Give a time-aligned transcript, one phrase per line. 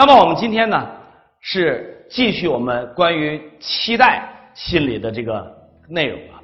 [0.00, 0.88] 那么我们今天呢，
[1.42, 5.46] 是继续我们关于期待心理的这个
[5.90, 6.40] 内容啊。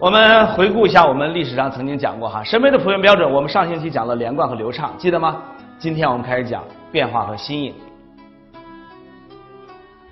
[0.00, 3.32] 我们回顾一下，我们历史上曾经讲过哈，审美的普遍标准。
[3.32, 5.40] 我们上星期讲了连贯和流畅，记得吗？
[5.78, 7.72] 今天我们开始讲变化和新颖。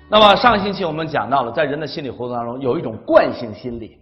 [0.09, 3.97] 那么上星期我们讲到了，在人的心理活动当中有一种惯性心理，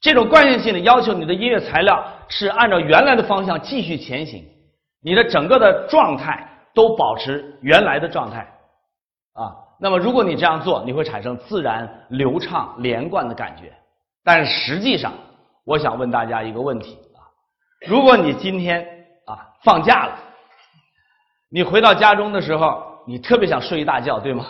[0.00, 4.42] 这种惯性心理要求你的音乐材料是按照原来的方向继续前行，
[5.02, 8.40] 你的整个的状态都保持原来的状态
[9.34, 9.56] 啊。
[9.78, 13.72] 那么如果你这样做，你会产生自然、流畅、连贯的感觉。
[14.24, 15.12] 但是实际上，
[15.64, 17.26] 我想问大家一个问题啊：
[17.88, 18.86] 如果你今天
[19.26, 20.18] 啊放假了，
[21.50, 24.46] 你回到家中的时候，你特别想睡一大觉，对吗？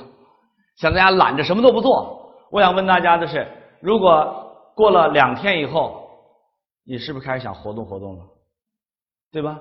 [0.77, 3.47] 想在家懒着什么都不做，我想问大家的是：
[3.81, 6.11] 如果过了两天以后，
[6.85, 8.25] 你是不是开始想活动活动了？
[9.33, 9.59] 对吧？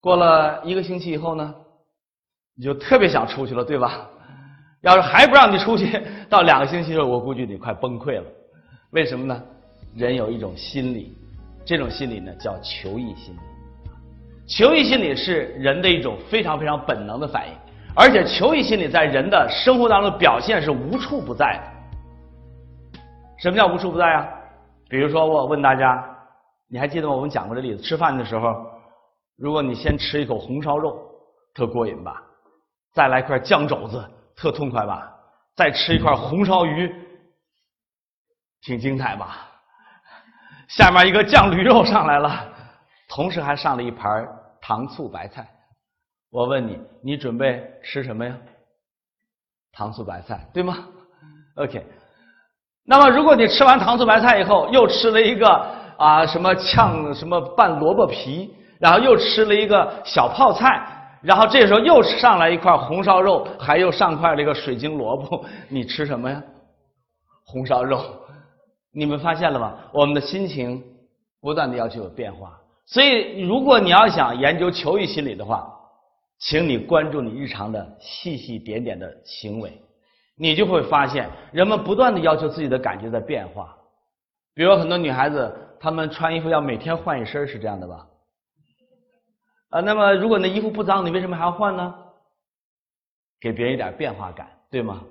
[0.00, 1.54] 过了一个星期以后呢，
[2.56, 4.06] 你就特别想出去了，对吧？
[4.82, 8.24] 要是还不让你出去，到两个星期后，我估计你快崩溃了。
[8.90, 9.42] 为什么呢？
[9.96, 11.16] 人有一种心理，
[11.64, 13.38] 这种心理呢叫求异心理。
[14.46, 17.52] 求异心理是人的一种非常非常本能的反应。
[17.98, 23.00] 而且求异心理在人的生活当中表现是无处不在的。
[23.38, 24.28] 什么叫无处不在啊？
[24.88, 26.04] 比如说，我问大家，
[26.68, 27.14] 你还记得吗？
[27.14, 28.54] 我们讲过这例子：吃饭的时候，
[29.36, 30.98] 如果你先吃一口红烧肉，
[31.54, 32.22] 特过瘾吧？
[32.92, 34.02] 再来块酱肘子，
[34.34, 35.12] 特痛快吧？
[35.54, 36.92] 再吃一块红烧鱼，
[38.62, 39.46] 挺精彩吧？
[40.68, 42.52] 下面一个酱驴肉上来了，
[43.08, 44.26] 同时还上了一盘
[44.60, 45.48] 糖醋白菜。
[46.30, 48.36] 我问你，你准备吃什么呀？
[49.72, 50.88] 糖醋白菜，对吗
[51.56, 51.86] ？OK。
[52.84, 55.48] 那么，如果你吃完糖醋白菜以后，又吃了一个
[55.98, 66.42] 啊什么炝什么拌萝卜皮，然后又吃了一个小泡菜，然后这时候又上来一块红烧肉，还又上块这个水晶萝卜， 你吃什么呀？
[67.44, 68.00] 红烧肉。
[68.92, 69.74] 你们发现了吗？
[69.92, 70.82] 我们的心情
[71.40, 75.72] 不断的要求有变化，所以如果你要想研究求异心理的话。
[76.38, 79.72] 请你关注你日常的细细点点的行为，
[80.36, 83.74] 你就会发现人们不断的要求自己的感觉在变化。
[84.54, 85.50] 比如很多女孩子，
[85.80, 88.06] 她们穿衣服要每天换一身，是这样的吧？
[89.70, 91.94] 啊，那么如果那衣服不脏，你为什么还要换呢？
[93.40, 95.02] 给别人一点变化感，对吗？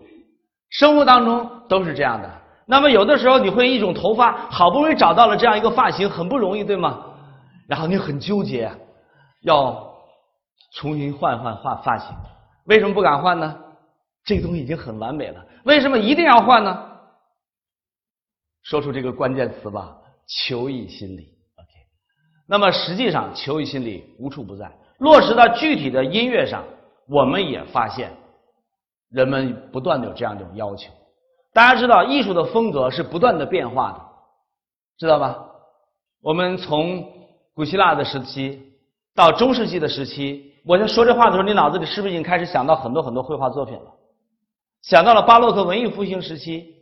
[0.69, 2.29] 生活当中都是这样的。
[2.65, 7.05] 那么有的时候你会一种头发，好不容易找到了这样一个发型，很不容易，对吗？
[7.67, 8.71] 然后你很纠结，
[9.41, 9.83] 要。
[10.73, 12.13] 重新换换发发型，
[12.65, 13.57] 为什么不敢换呢？
[14.25, 16.91] 这个东西已经很完美了，为什么一定要换呢？
[18.63, 19.95] 说出这个关键词吧，
[20.27, 21.34] 求异心理。
[22.47, 26.63] 那么实际上求异心理无处不在，落实到具体的音乐上，
[27.07, 28.11] 我们也发现
[29.09, 30.91] 人们不断的有这样一种要求。
[31.53, 34.01] 大家知道，艺术的风格是不断的变化的，
[34.97, 35.45] 知道吧？
[36.21, 37.03] 我们从
[37.53, 38.73] 古希腊的时期
[39.15, 40.53] 到中世纪的时期。
[40.67, 43.91] 我在说这话的时候，你脑子里是不是已经开始想到很多很多绘画作品了？
[44.81, 46.75] 想到了巴洛克文艺复兴时期，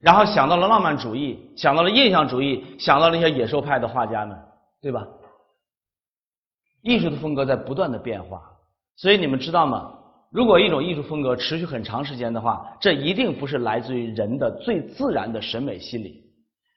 [0.00, 4.36] 然后想到了浪漫主义，想到了印象主义，想到了那些野兽派的画家们，
[4.84, 5.08] 对吧？
[6.82, 8.54] 艺术的风格在不断的变化，
[8.96, 9.98] 所以你们知道吗？
[10.30, 16.30] 如果一种艺术风格持续很长时间的话，这一定不是来自于人的最自然的审美心理。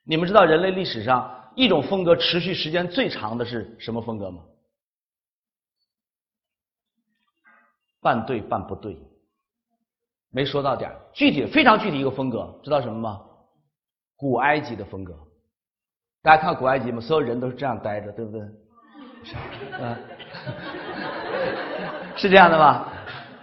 [0.05, 4.41] 你们知道人类历史上一种风格持续时间最长的是什么风格吗？
[7.99, 8.97] 半对半不对，
[10.29, 13.21] 没说到点具体非常具体一个风格，知道什么吗？
[14.15, 15.26] 古埃及的风格。
[16.27, 16.99] 大家看古埃及吗？
[16.99, 18.41] 所有人都是这样待着，对不对？
[19.23, 19.35] 是
[19.79, 19.95] 嗯，
[22.17, 22.91] 是这样的吧？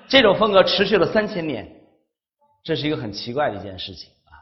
[0.06, 1.66] 这种风格持续了三千年，
[2.62, 4.36] 这是一个很奇怪的一件事情啊。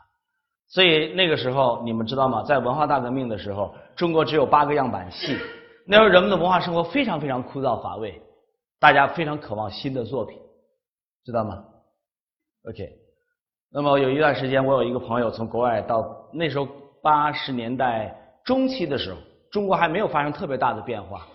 [0.67, 2.43] 所以那个时候你们知道吗？
[2.43, 5.39] 在文化大革命的时候，中国只有八个样板戏，
[5.87, 8.21] 那时候人们的文化生活非常非常枯燥乏味。
[8.81, 10.37] 大家非常渴望新的作品，
[11.25, 11.63] 知道吗
[12.69, 12.91] ？OK，
[13.71, 16.67] 那么有一段时间，我有一个朋友从国外到那时候
[17.01, 19.19] 八十年代中期的时候，
[19.51, 21.27] 中国还没有发生特别大的变化。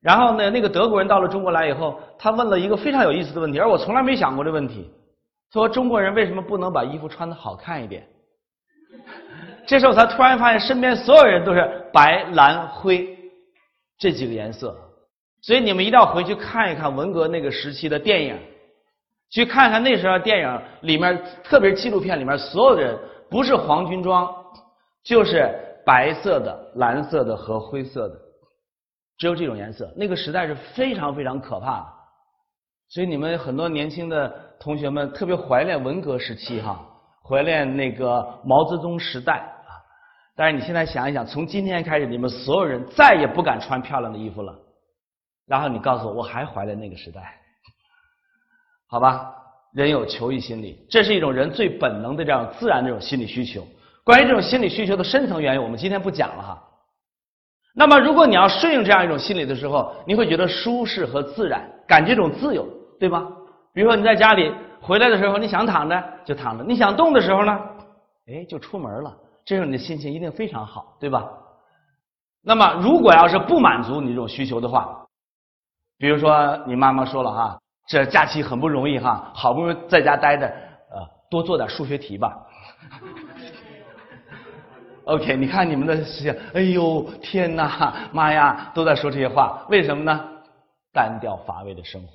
[0.00, 4.88] 然后呢，那个德国人到了中国来以后，他问了一个非常有意思的问题，而我从来没想过这问题。
[5.52, 8.06] 说中国人为什么不能把衣服穿的好看一点？
[9.66, 13.16] 这时候他突然发现，身边所有人都是白、蓝、灰
[13.98, 14.76] 这几个颜色。
[15.42, 18.36] 所以你们一定要回去看一看文革那个时期的电影，
[19.30, 22.98] 去看看那时候电影里面，特别是纪录片里面，所有的人
[23.30, 24.28] 不是黄军装，
[25.04, 25.52] 就是
[25.86, 28.16] 白色的、蓝色的和灰色的，
[29.16, 29.88] 只有这种颜色。
[29.96, 31.86] 那个时代是非常非常可怕的。
[32.88, 34.28] 所以你们很多年轻的
[34.58, 36.84] 同学们特别怀念文革时期哈，
[37.22, 39.70] 怀念那个毛泽东时代啊。
[40.34, 44.52] 但是你现在想一想，从今天开始，你们所有人再也不敢穿漂亮的衣服了。
[45.46, 47.40] 然后你告诉我，我还怀念那个时代，
[48.88, 49.32] 好吧？
[49.72, 53.66] 人有求异心理，这是一种人最本能的这样自然的这种心理需求。
[54.06, 56.62] 关于这种心理需求的深层原因，我们今天不讲了哈。
[57.74, 62.64] 那么，如果你要顺应这样一种心理的时候，你会觉得舒适和自然，感觉一种自由，
[63.00, 63.26] 对吧？
[63.74, 67.58] 比如说你在家里回来的时候，你想躺着就躺着，你想动的时候呢，
[68.28, 69.12] 哎，就出门了。
[69.44, 71.26] 这时候你的心情一定非常好，对吧？
[72.44, 75.04] 那么，如果要是不满足你这种需求的话，
[75.98, 77.58] 比如说你妈妈说了哈，
[77.88, 82.32] 这假期很不容易哈，好不容易在家待着，呃，多做点数学题吧。
[85.06, 90.20] OK，你看你们的思想，哎呦天哪，妈呀，都在说这些话，为什么呢？
[90.92, 92.08] 单调乏味的生活。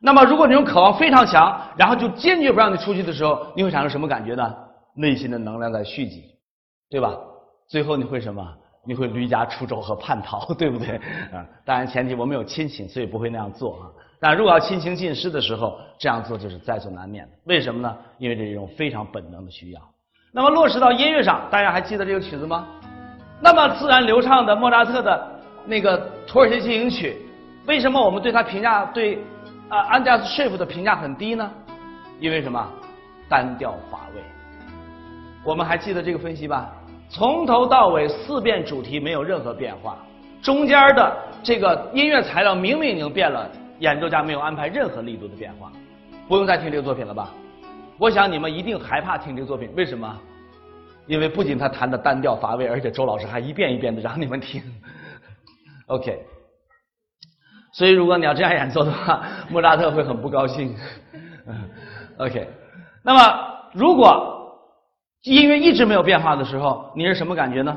[0.00, 4.56] 那么，如果你种渴望非常强，然后就坚决不让你出去的时候，你会产生什么感觉呢？
[4.94, 6.22] 内心的能量在蓄积，
[6.88, 7.16] 对吧？
[7.68, 8.46] 最后你会什么？
[8.86, 10.96] 你会离家出走和叛逃， 对不对？
[11.32, 13.90] 啊，当然前提我们有亲情，所以不会那样做啊。
[14.20, 17.32] 但如果要亲情尽失的时候，这样做就是在所难免的。
[17.44, 17.96] 为什么呢？
[18.18, 19.80] 因为这是一种非常本能的需要。
[20.32, 22.64] 那么落实到音乐上，大家还记得这个曲子吗？
[23.40, 27.16] 那么自然流畅的莫扎特的那个土耳其进行曲，
[27.66, 29.18] 为什么我们对他评价对
[29.68, 31.50] 啊安加斯舍夫的评价很低呢？
[32.20, 32.64] 因为什么？
[33.28, 34.22] 单调乏味。
[35.44, 36.70] 我们还记得这个分析吧？
[37.08, 39.96] 从头到尾四遍主题没有任何变化，
[40.40, 43.50] 中间的这个音乐材料明明已经变了，
[43.80, 45.72] 演奏家没有安排任何力度的变化。
[46.28, 47.30] 不用再听这个作品了吧？
[48.00, 50.18] 我想你们一定害怕听这个作品，为什么？
[51.06, 54.62] 因为不仅他弹的单调乏味，而且周老师还一遍一遍的让你们听。
[55.86, 56.18] OK，
[57.74, 60.74] 所以如果你要这样演奏的话，莫扎特会很不高兴。
[62.16, 62.48] OK，
[63.02, 63.20] 那么
[63.74, 64.50] 如果
[65.24, 67.76] 音乐一直没有变化的时候，你是什么感觉呢？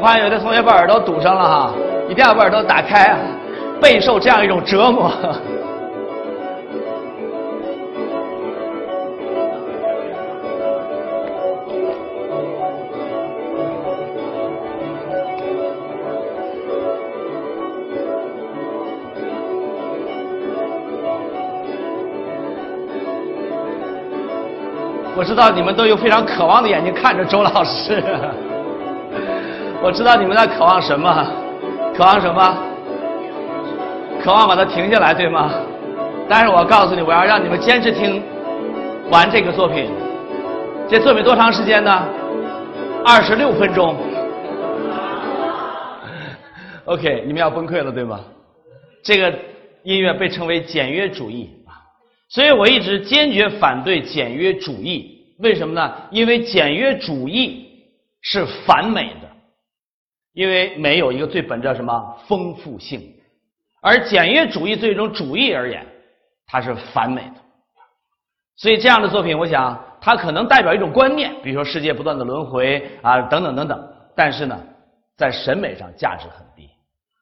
[0.00, 1.74] 我发现有的同学把耳朵堵上了哈，
[2.08, 3.14] 一定要把耳朵打开，
[3.82, 5.12] 备受这样一种折磨。
[25.14, 28.02] 我知道你们都有非常渴望的眼睛看着周老师。
[29.82, 31.26] 我知道你们在渴望什么，
[31.94, 32.58] 渴望什么？
[34.22, 35.50] 渴望把它停下来，对吗？
[36.28, 38.22] 但是我告诉你，我要让你们坚持听
[39.10, 39.90] 完这个作品。
[40.86, 42.06] 这作品多长时间呢？
[43.06, 43.96] 二十六分钟。
[46.84, 48.20] OK，你们要崩溃了，对吗？
[49.02, 49.32] 这个
[49.82, 51.80] 音乐被称为简约主义啊，
[52.28, 55.24] 所以我一直坚决反对简约主义。
[55.38, 55.90] 为什么呢？
[56.10, 57.66] 因为简约主义
[58.20, 59.29] 是反美的。
[60.32, 63.14] 因为美有一个最本质什么丰富性，
[63.80, 65.84] 而简约主义对一种主义而言，
[66.46, 67.34] 它是反美的。
[68.56, 73.88] 所以这样的作品，我想它可能代表一种观念，比如说世界不断的轮回啊，等等等等。
[74.14, 74.58] 但是呢，
[75.16, 76.68] 在审美上价值很低。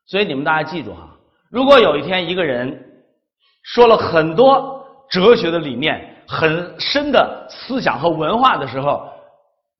[0.06, 1.08] 所以你们大家记住哈，
[1.50, 2.78] 如果有一天一个人
[3.62, 9.08] 说了很多哲学的理念、很深的思想和文化的时候，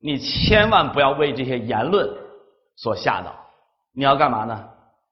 [0.01, 2.09] 你千万不要为这些言论。
[2.81, 3.35] 所吓到，
[3.93, 4.69] 你要干嘛呢？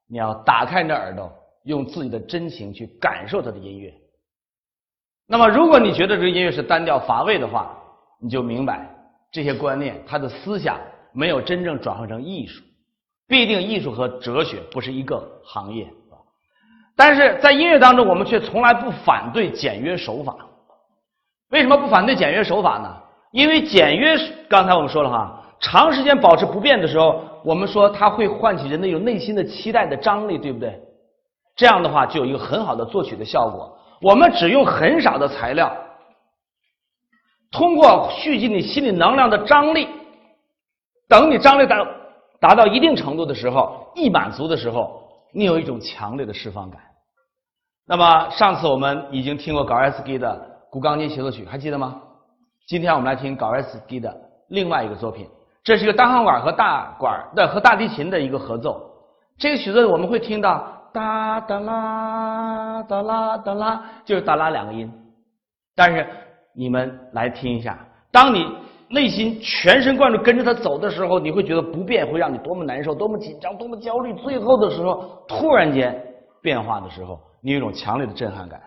[0.08, 1.30] 你要打开你的耳朵，
[1.64, 3.92] 用自己的真情去感受他的音乐。
[5.26, 7.76] 那么，如果你觉得这个音乐是单调乏味的话，
[8.22, 8.88] 你就明白
[9.30, 10.80] 这些观念，他的思想
[11.12, 12.64] 没有真正转换成艺术。
[13.26, 15.86] 必定艺术和哲学不是一个行业。
[16.96, 20.34] 但是在音乐当中，我们却从来不反对简约手法。
[21.50, 22.96] 为什么不反对简约手法呢？
[23.30, 24.16] 因为简约，
[24.48, 25.44] 刚才我们说了哈。
[25.60, 30.80] 长时间保持不变的时候，我们说它会唤起人的一种内心的期待的张力，对不对？
[31.56, 33.76] 这样的话就有一个很好的作曲的效果。
[34.00, 35.76] 我们只用很少的材料，
[37.50, 39.88] 通过蓄积你心理能量的张力，
[41.08, 41.84] 等你张力达
[42.40, 45.02] 达到一定程度的时候，一满足的时候，
[45.32, 46.80] 你有一种强烈的释放感。
[47.88, 50.38] 那么上次我们已经听过高尔斯基的
[50.70, 52.00] 古钢琴协奏曲，还记得吗？
[52.68, 54.14] 今天我们来听高尔斯基的
[54.50, 55.26] 另外一个作品。
[55.68, 58.80] 这是一个单簧管和大管的和大提琴的一个合奏。
[59.36, 64.90] 这个曲子我们会听到哒哒啦哒啦哒啦，就是哒啦两个音，
[65.76, 66.06] 但是
[66.54, 67.78] 你们来听一下，
[68.10, 68.50] 当你
[68.88, 74.14] 内心全神贯注跟着它走的时候，你会觉得不变会让你多么难受、多么紧张、多么焦虑。
[74.14, 76.02] 最后的时候，突然间
[76.40, 78.58] 变化的时候，你有一种强烈的震撼感。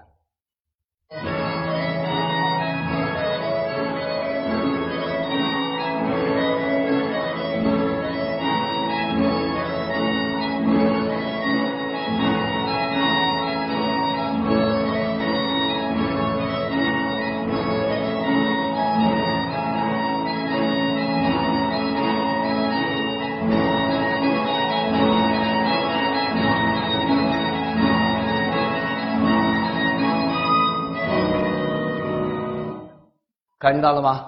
[33.61, 34.27] 感觉到了吗？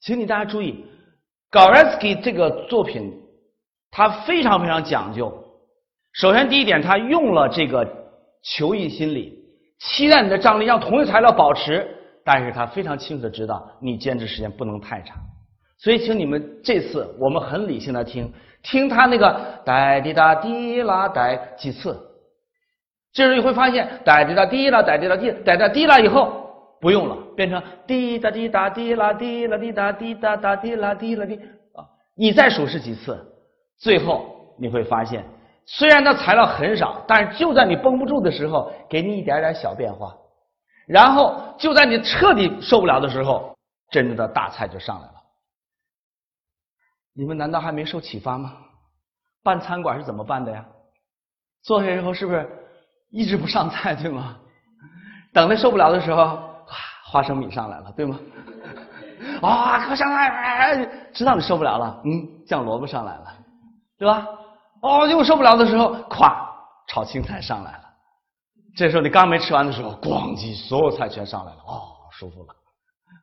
[0.00, 0.86] 请你大家注意
[1.50, 3.12] g o r e t s k y 这个作品，
[3.90, 5.30] 它非常非常讲究。
[6.14, 7.86] 首先，第一点，他用了这个
[8.42, 9.38] 求异心理，
[9.78, 11.86] 期待你的张力，让同一材料保持，
[12.24, 15.18] 但是他非常清楚的知道你坚持时间不能太长。
[15.78, 18.32] 所以，请你们这次我们很理性的听，
[18.62, 21.94] 听他那个哒滴哒滴啦哒几次，
[23.12, 26.45] 这时候你会发现哒滴哒滴啦哒滴啦滴哒哒滴啦以后。
[26.80, 31.36] 不用了，变成滴答滴答滴啦滴啦滴答滴答答滴啦滴啦滴
[31.74, 31.84] 啊！
[32.14, 33.18] 你再数是几次？
[33.78, 35.24] 最后你会发现，
[35.64, 40.14] 虽然它材料很少，但是就在你绷不住的时候，给你一点点小变化，
[40.86, 43.56] 然后就在你彻底受不了的时候，
[43.90, 45.14] 真正的大菜就上来了。
[47.14, 48.52] 你们难道还没受启发吗？
[49.42, 50.64] 办餐馆是怎么办的呀？
[51.62, 52.48] 坐下以后是不是
[53.10, 54.36] 一直不上菜，对吗？
[55.32, 56.45] 等他受不了的时候。
[57.08, 58.18] 花生米上来了，对吗？
[59.40, 60.76] 啊，快上来，
[61.12, 63.34] 知道你受不了了，嗯，酱萝卜上来了，
[63.98, 64.26] 对吧？
[64.82, 66.34] 哦，又受不了的时候，咵，
[66.88, 67.80] 炒青菜上来了。
[68.76, 72.48] 这时候你刚没吃完的时候，咣叽，所有菜全上来了，哦，舒服了，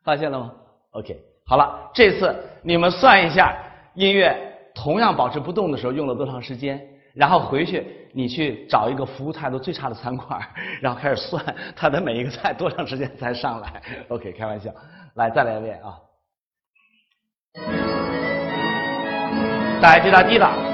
[0.02, 0.50] 发现了吗
[0.92, 3.54] ？OK，好了，这次你们算一下，
[3.94, 4.36] 音乐
[4.74, 6.80] 同样保持不动的时候用了多长时间？
[7.14, 10.40] 然后回去，你去找一个服务态度最差的餐馆，
[10.82, 11.42] 然后开始算
[11.76, 13.80] 他的每一个菜多长时间才上来。
[14.08, 14.72] OK，开玩笑，
[15.14, 15.98] 来再来一遍啊！
[19.80, 20.73] 大家滴哒滴哒。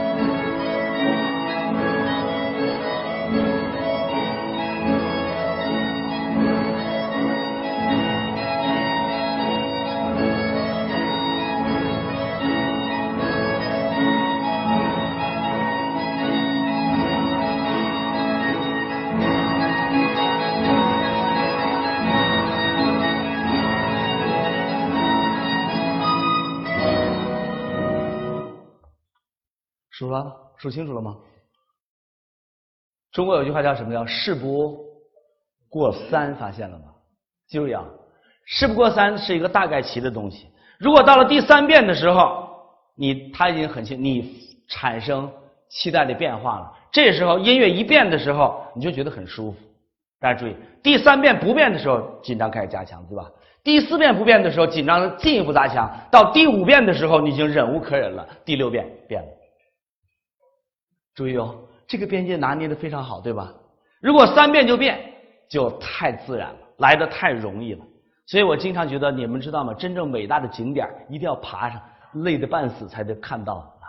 [30.00, 31.14] 数了，数清楚了吗？
[33.12, 33.92] 中国有句话叫什么？
[33.92, 34.83] 叫事不
[35.69, 36.87] 过三，发现了吗？
[37.49, 37.85] 记住啊，
[38.47, 40.49] 事不过三是一个大概齐的东西。
[40.78, 42.49] 如果到了第三遍的时候，
[42.97, 44.40] 你他已经很清，你
[44.71, 45.30] 产生
[45.69, 46.73] 期待的变化了。
[46.90, 49.59] 这时候音乐一变的时候，你就觉得很舒服。
[50.19, 53.30] 大家注意，第三遍不变的时候，紧张开始加强，对吧？
[53.62, 55.90] 第四遍不变的时候，紧张进一步加强。
[56.11, 58.26] 到第五遍的时候，你已经忍无可忍了。
[58.47, 59.28] 第六遍变了。
[61.20, 61.54] 注意哦，
[61.86, 63.52] 这个边界拿捏的非常好，对吧？
[64.00, 64.98] 如果三遍就变，
[65.50, 67.84] 就太自然了，来的太容易了。
[68.24, 69.74] 所以我经常觉得，你们知道吗？
[69.74, 71.78] 真正伟大的景点一定要爬上，
[72.14, 73.84] 累得半死才能看到啊！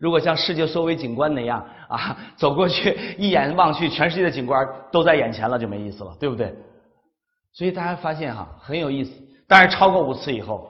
[0.00, 6.52] 如果像世界收尾景观那样啊，走过去一眼望去，全世界的景观都在眼前了，就没意思了，对不对？
[7.52, 9.12] 所以大家发现哈，很有意思。
[9.46, 10.68] 但是超过五次以后，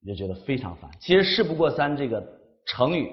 [0.00, 0.88] 你就觉得非常烦。
[1.00, 2.24] 其实事不过三这个
[2.66, 3.12] 成语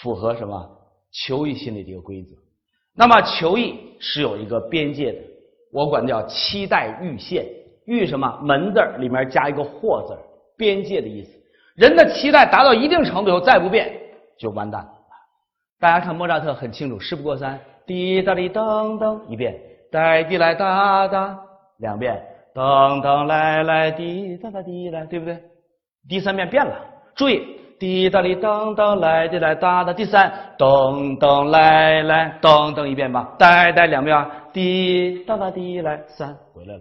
[0.00, 0.73] 符合什么？
[1.14, 2.34] 求异心理的一个规则，
[2.94, 5.18] 那么求异是有一个边界的，
[5.72, 7.46] 我管叫期待阈限，
[7.86, 10.18] 阈什么门字里面加一个或字
[10.56, 11.30] 边界的意思。
[11.76, 13.92] 人的期待达到一定程度以后再不变
[14.38, 14.90] 就完蛋了。
[15.80, 19.60] 大家看莫扎特很清楚，事不过三，滴答滴噔噔一遍，
[19.92, 21.38] 哒滴来哒哒
[21.78, 22.20] 两遍，
[22.54, 25.38] 噔噔来来滴哒哒滴来，对不对？
[26.08, 26.74] 第三遍变了，
[27.14, 27.60] 注意。
[27.84, 36.80] 滴答哩当当来滴来哒哒，第三咚咚来来咚咚一遍吧，呆呆两遍，滴答答滴来三回来了。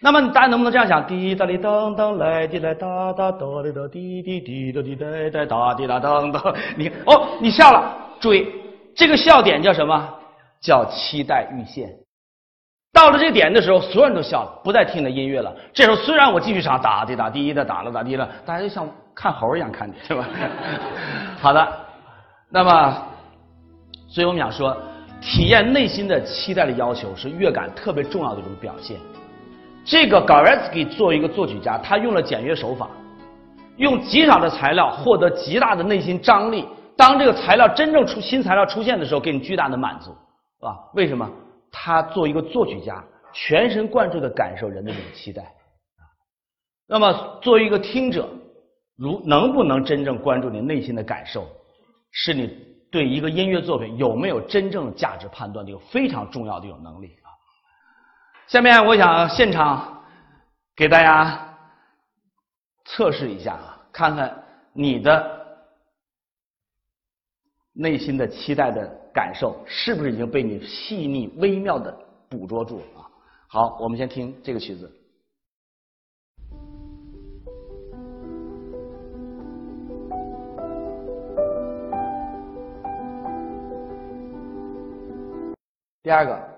[0.00, 1.06] 那么大家能不能这样想？
[1.06, 6.52] 滴答哩当当来滴来哒哒哆哩哆滴滴滴答滴哒哒哒滴答当当。
[6.76, 8.44] 你哦，你笑了，注意
[8.96, 10.08] 这个笑点叫什么？
[10.60, 11.88] 叫期待阈限。
[12.92, 15.54] 到了这点的时候，所有人都笑了，不再听那音乐了。
[15.72, 20.28] 这时候虽然我继续唱哒滴哒滴的哒了哒滴了，大家就像看猴一样看你，对吧？
[21.40, 21.86] 好的，
[22.50, 23.02] 那么，
[24.08, 24.76] 所以我们想说，
[25.20, 28.98] 体验内心的期待的要求是乐感特别重要的一种表现。
[29.84, 32.88] 这个 g a r e t s k y 作为一个作曲家，他用了简约手法，
[33.76, 36.68] 用极少的材料获得极大的内心张力。
[36.96, 40.10] 当这个材料真正出新材料出现的时候，给你巨大的满足，
[40.60, 40.76] 是吧？
[40.94, 41.28] 为什么？
[41.70, 43.02] 他做一个作曲家，
[43.32, 45.42] 全神贯注的感受人的这种期待。
[46.86, 48.28] 那么，作为一个听者，
[49.02, 51.48] 如能不能真正关注你内心的感受，
[52.12, 52.46] 是你
[52.88, 57.26] 对一个音乐作品有没有真正价值判断的一个非常重要的一种能力啊。
[58.46, 60.04] 下面，我想现场
[60.76, 61.56] 给大家
[62.84, 64.40] 测试一下啊，看看
[64.72, 65.42] 你的。
[67.74, 71.90] 内心的期待的感受，是不是已经被你细腻微妙的
[72.28, 73.08] 捕捉住了啊？
[73.48, 74.92] 好，我们先听这个曲子。
[86.02, 86.51] 第二个。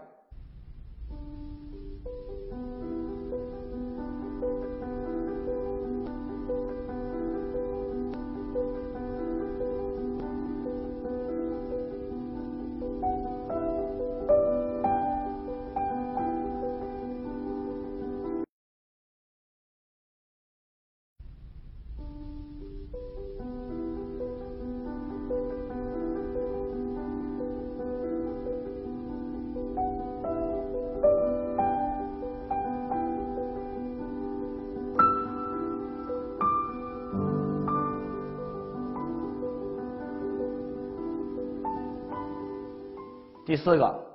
[43.44, 44.13] 第四个。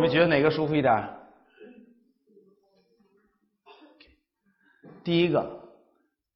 [0.00, 1.10] 你们觉得哪个舒服一点？
[5.04, 5.60] 第一个，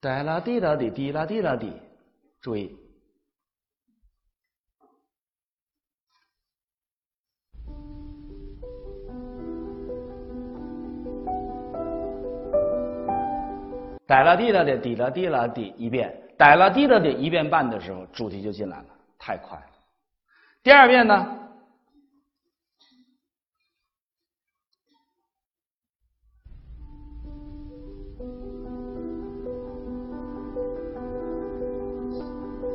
[0.02, 1.72] 哒啦滴啦滴，滴啦滴啦滴，
[2.42, 2.76] 注意。
[14.06, 18.86] 哒啦滴啦滴，滴啦滴啦滴，一遍，哒啦滴啦滴，一遍半的时候，主题就进来了，
[19.18, 19.66] 太快了。
[20.62, 21.40] 第二遍呢？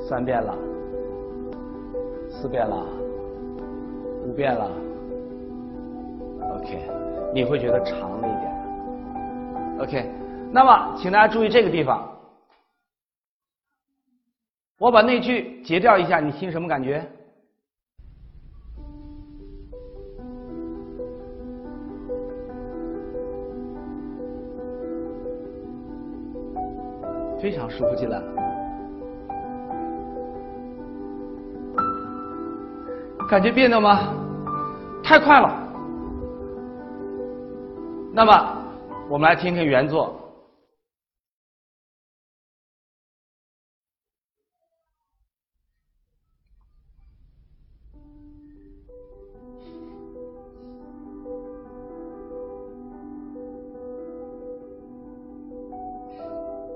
[0.09, 0.57] 三遍了，
[2.31, 2.83] 四遍了，
[4.25, 4.71] 五遍了
[6.55, 6.81] ，OK，
[7.31, 8.51] 你会觉得长了一点
[9.81, 10.11] ，OK，
[10.51, 12.09] 那么请大家注意这个地方，
[14.79, 17.07] 我把那句截掉一下，你听什么感觉？
[27.39, 28.48] 非常舒服进来。
[33.29, 34.11] 感觉别扭吗？
[35.03, 35.71] 太快了。
[38.11, 38.65] 那么，
[39.07, 40.15] 我们来听听原作。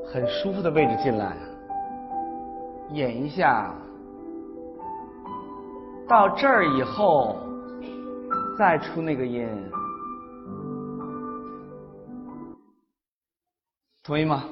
[0.06, 1.36] 很舒服的位置进来，
[2.92, 3.74] 演一下。
[6.08, 7.38] 到这儿以后，
[8.58, 9.48] 再出那个音，
[14.04, 14.44] 同意吗？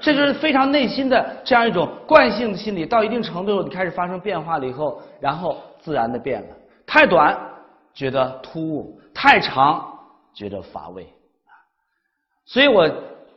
[0.00, 6.48] 这就是非常内心的这样一种惯性的心理，到一定程度你开始发生变化了以后，然后自然的变了。
[6.84, 7.38] 太短
[7.94, 9.86] 觉得突兀，太长
[10.34, 11.06] 觉得乏味。
[12.44, 12.90] 所以我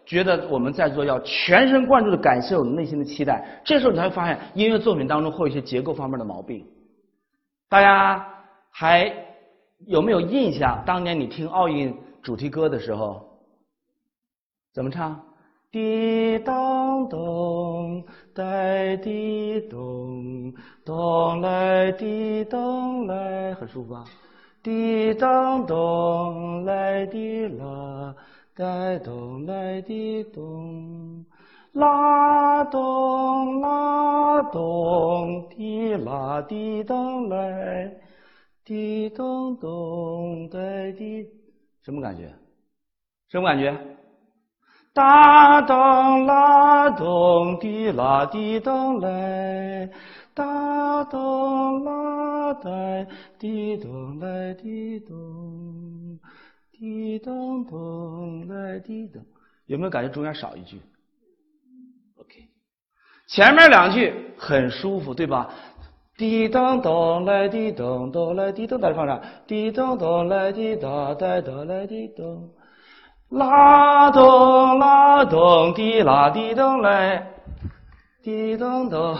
[0.05, 6.65] 觉得我们在座要全神贯注的感受内心的期待，这时候你才会发现音乐作品当中会有一些结构方面的毛病。
[7.69, 8.27] 大家
[8.71, 9.13] 还
[9.85, 10.83] 有没有印象？
[10.85, 13.27] 当年你听奥运主题歌的时候，
[14.73, 15.21] 怎么唱？
[15.69, 20.53] 滴当咚，带滴咚，
[20.85, 24.05] 咚来滴咚来，很舒服吧？
[24.63, 28.15] 滴当咚来滴啦，
[28.55, 31.25] 带咚来滴咚。
[31.77, 37.91] 拉咚拉咚，滴啦滴当来，
[38.65, 40.57] 滴咚咚哒
[40.97, 41.27] 滴，
[41.83, 42.33] 什么感觉？
[43.29, 43.77] 什么感觉？
[44.93, 49.87] 哒咚啦咚滴啦滴咚来，
[50.33, 52.71] 哒咚啦哒
[53.37, 56.19] 滴咚来滴咚，
[56.71, 59.23] 滴咚咚来滴咚。
[59.67, 60.81] 有没有感觉中间少一句
[63.27, 65.49] 前面两句很舒服，对吧？
[66.17, 69.21] 滴咚咚来滴咚咚来滴咚，大家放上。
[69.45, 72.49] 滴咚咚来滴哒哒哒来滴咚。
[73.29, 77.33] 啦咚啦咚滴啦滴咚来，
[78.23, 79.15] 滴咚咚，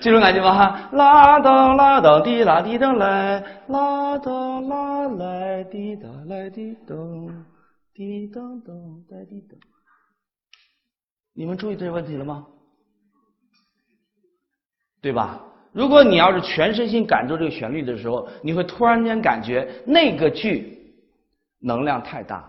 [0.00, 0.88] 这种感觉吧？
[0.92, 7.44] 啦咚啦咚滴啦滴咚来，啦咚啦来滴哒来滴咚，
[7.92, 9.58] 滴咚咚来滴咚。
[11.34, 12.46] 你们注意这个问题了吗？
[15.00, 15.40] 对吧？
[15.72, 20.78] 如果你要是全身心感受这个旋律的时候，你会突然间感觉那个句
[21.60, 22.44] 能量太大。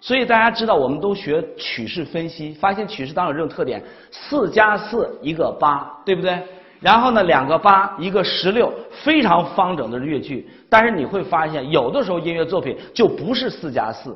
[0.00, 6.40] 所以大家知道，我们都学曲式分析，发现曲式当中有这种特点：四加四一个八，对不对？
[6.78, 8.70] 然后呢，两个八一个十六，
[9.02, 10.46] 非常方整的乐句。
[10.68, 14.14] 但是你会发现，有的时候音乐作品就不是四加四，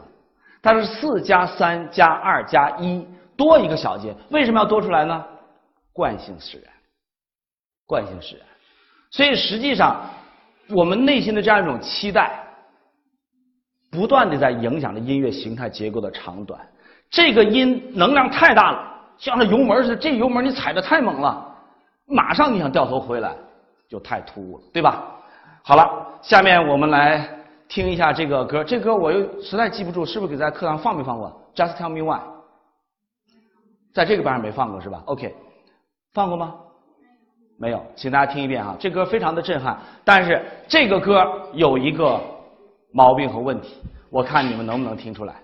[0.60, 4.14] 它是四加三加二加一，多一个小节。
[4.30, 5.24] 为什么要多出来呢？
[5.92, 6.66] 惯性使然，
[7.90, 8.46] 惯性使然。
[9.10, 10.00] 所以实际上，
[10.68, 12.46] 我们内心的这样一种期待。
[13.92, 16.60] 不断的在影响着音乐形态结构的长短，
[17.10, 18.78] 这个音能量太大了，
[19.18, 21.44] 像那油门似的，这油门你踩的太猛了，
[22.06, 23.34] 马上你想掉头回来，
[23.88, 25.04] 就太突兀了，对吧？
[25.64, 25.84] 好了，
[26.22, 27.28] 下面我们来
[27.66, 32.20] 听一下这个歌，这歌我又实在记不住，是不是给在课堂放没放过？Just tell me why，
[33.92, 35.34] 在这个班上没放过是吧？OK，
[36.14, 36.54] 放过吗？
[37.60, 42.18] 没有，请大家听一遍哈，这歌非常的震撼，但是这个歌有一个。
[42.92, 43.76] 毛病和问题，
[44.10, 45.36] 我看你们能不能听出来。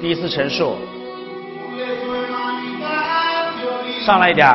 [0.00, 0.76] 第一次陈述，
[4.04, 4.46] 上来一点。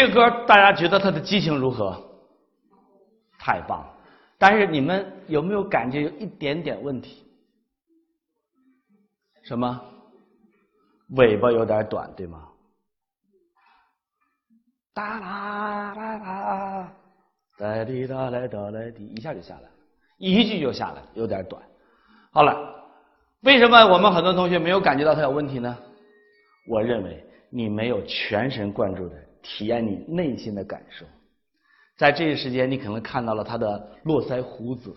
[0.00, 2.02] 这个歌大家觉得它的激情如何？
[3.38, 3.86] 太棒！
[4.38, 7.22] 但是你们有没有感觉有一点点问题？
[9.42, 9.78] 什么？
[11.16, 12.48] 尾巴有点短，对吗？
[14.94, 16.92] 哒啦啦啦，
[17.58, 19.70] 哒滴哒来哒来滴，一下就下来了，
[20.16, 21.62] 一句就下来，有点短。
[22.32, 22.56] 好了，
[23.42, 25.76] 为什么我们很多同学没有感觉到它有问题呢？
[26.68, 31.04] 我认为你没有全神贯注的体验你内心的感受。
[31.96, 34.94] 在这一时间，你可能看到了他的络腮胡子，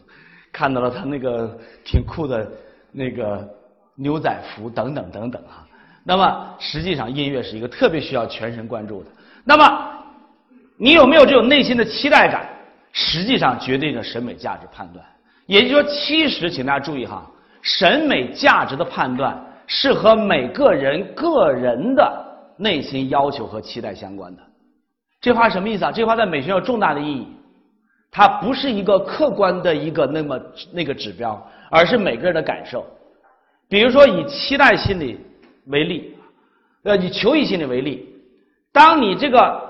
[0.51, 2.49] 看到了他那个挺酷的
[2.91, 3.47] 那个
[3.95, 5.67] 牛仔服等等等等啊。
[6.06, 9.10] 那么实际上，音乐是一个特别需要全神贯注的。
[9.43, 9.89] 那么
[10.77, 12.49] 你有没有这种内心的期待感？
[12.91, 15.06] 实际上决定着审美价值判断。
[15.45, 17.29] 也就是说，其实请大家注意哈，
[17.62, 24.42] 审美价值的判断是和每个人个人的内心要求和期待相关的。
[25.22, 25.92] 这话什么意思啊？
[25.92, 27.28] 这话在美学有重大的意义。
[28.12, 30.39] 它不是一个客观的一个那么
[30.72, 32.86] 那个指标，而是每个人的感受。
[33.68, 35.20] 比如说，以期待心理
[35.68, 36.16] 为例，
[36.84, 38.08] 呃，以求异心理为例，
[38.72, 39.62] 当你这个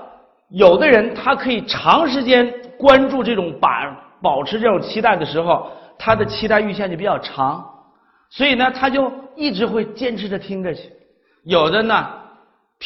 [0.50, 4.00] 有的人他可以长时间关注这种把。
[4.22, 7.62] 保持这种期待的时候，他的期待阈限就比较长，
[8.30, 10.90] 所以呢，他就一直会坚持着听着去。
[11.42, 12.08] 有的呢，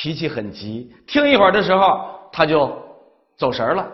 [0.01, 2.71] 脾气很急，听一会儿的时候他就
[3.37, 3.85] 走神了，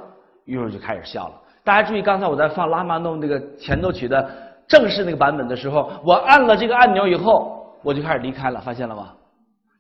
[0.45, 1.35] 一会就开始笑了。
[1.64, 4.31] 大家注意，刚才我在放拉曼诺那个前奏曲的
[4.69, 9.14] 正式那个版本的时候，我按了这个按钮以后，我就开始离开了，发现了吗？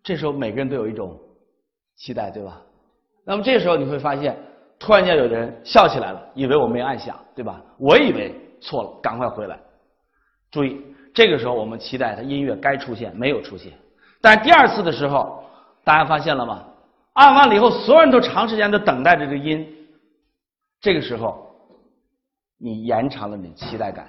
[0.02, 1.14] 这时候每个人都有一种
[1.98, 2.58] 期待，对吧？
[3.26, 4.34] 那么这时候你会发现。
[4.78, 7.60] 突然间，有的人笑起来了，以为我没按响，对吧？
[7.78, 9.58] 我以为错了，赶快回来。
[10.50, 10.80] 注意，
[11.14, 13.74] 这个时候我们期待他音乐该出现，没有出现。
[14.22, 15.43] 但第二次的时候，
[15.84, 16.64] 大家发现了吗？
[17.12, 19.66] 按完了以后，所有人都长时间的等待着这个音。
[20.80, 21.54] 这个时候，
[22.58, 24.08] 你延长了你的期待感。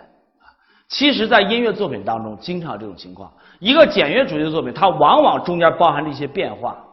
[0.88, 3.31] 其实，在音乐作品当中，经常这种情况。
[3.59, 6.83] 一个简约主义的作品，它往往中间包含着一些变化，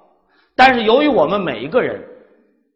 [0.56, 2.02] 但是由于我们每一个人。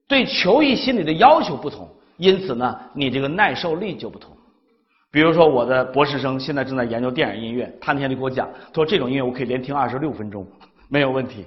[0.09, 4.31] 对求艺心理的要求不同，因此呢，你这个耐受力就不同。
[5.11, 10.47] 比如说，我的博士生现在正在研究电影音乐，他那天就给我讲，他说这种音乐我可以连听二十六分钟，
[10.89, 11.45] 没有问题，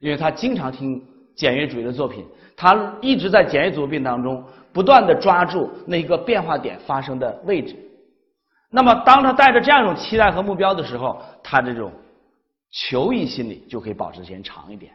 [0.00, 1.02] 因为他经常听
[1.34, 2.24] 简约主义的作品，
[2.56, 7.76] 他一直在简约作品当中不断的抓住那一个变化点发生的位置。
[8.70, 11.90] 那么，当他带着这样一种期待和目标的时候，他这种
[12.70, 14.92] 求异心理就可以保持时间长一点。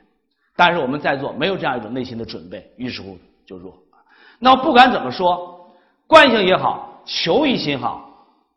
[0.55, 3.73] 但是我们在座没有这样一种内心的准备，于是乎就弱。
[4.39, 5.67] 那不管怎么说，
[6.05, 8.07] 惯性也好，求异心好，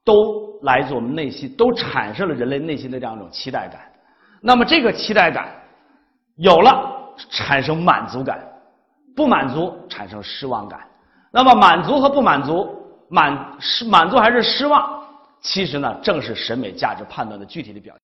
[0.05, 3.81] 都来自我们内心，都产生了人类内心的这样一种期待感。
[4.43, 5.49] 那么这个期待感
[6.37, 8.37] 有了，产生满足感；
[9.15, 10.81] 不满足，产生失望感。
[11.31, 12.69] 那么满足和不满足，
[13.09, 15.03] 满是满足还是失望，
[15.41, 18.03] 其实呢，正是审美价值判断的具体的表现。